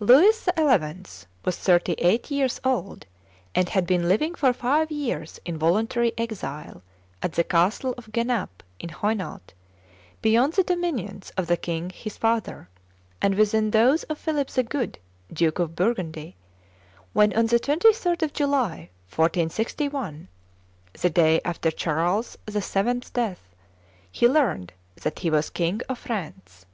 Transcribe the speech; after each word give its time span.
Louis 0.00 0.32
XI. 0.56 1.26
was 1.44 1.58
thirty 1.58 1.92
eight 1.98 2.30
years 2.30 2.62
old, 2.64 3.04
and 3.54 3.68
had 3.68 3.86
been 3.86 4.08
living 4.08 4.34
for 4.34 4.54
five 4.54 4.90
years 4.90 5.38
in 5.44 5.58
voluntary 5.58 6.12
exile 6.16 6.82
at 7.22 7.32
the 7.32 7.44
castle 7.44 7.92
of 7.98 8.10
Genappe, 8.10 8.62
in 8.80 8.88
Hainault, 8.88 9.52
beyond 10.22 10.54
the 10.54 10.62
dominions 10.62 11.30
of 11.36 11.46
the 11.46 11.58
king 11.58 11.90
his 11.90 12.16
father, 12.16 12.70
and 13.20 13.34
within 13.34 13.70
those 13.70 14.02
of 14.04 14.16
Philip 14.16 14.48
the 14.48 14.62
Good, 14.62 14.98
Duke 15.30 15.58
of 15.58 15.76
Burgundy, 15.76 16.36
when, 17.12 17.36
on 17.36 17.44
the 17.48 17.60
23d 17.60 18.22
of 18.22 18.32
July, 18.32 18.88
1461, 19.14 20.28
the 21.02 21.10
day 21.10 21.42
after 21.44 21.70
Charles 21.70 22.38
VII.'s 22.48 23.10
death, 23.10 23.54
he 24.10 24.26
learned 24.26 24.72
that 25.02 25.18
he 25.18 25.28
was 25.28 25.50
King 25.50 25.82
of 25.86 25.98
France. 25.98 26.64